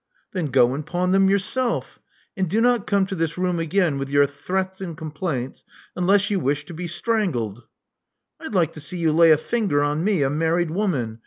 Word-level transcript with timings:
Then 0.31 0.47
go 0.47 0.73
and 0.73 0.83
pawn 0.83 1.11
them 1.11 1.29
yourself. 1.29 1.99
And 2.35 2.49
do 2.49 2.59
not 2.59 2.87
come 2.87 3.05
to 3.05 3.13
this 3.13 3.37
room 3.37 3.59
again 3.59 3.99
with 3.99 4.09
your 4.09 4.25
threats 4.25 4.81
and 4.81 4.97
complaints 4.97 5.63
unless 5.95 6.31
you 6.31 6.39
wish 6.39 6.65
to 6.65 6.73
be 6.73 6.87
strangled." 6.87 7.67
I'd 8.39 8.55
like 8.55 8.71
to 8.73 8.81
see 8.81 8.97
you 8.97 9.11
lay 9.11 9.29
a 9.29 9.37
finger 9.37 9.83
on 9.83 10.03
me, 10.03 10.23
a 10.23 10.29
married 10.31 10.71
woman. 10.71 11.19